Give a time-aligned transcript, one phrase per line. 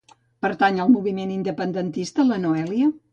[0.45, 2.89] Pertany al moviment independentista la Noèlia?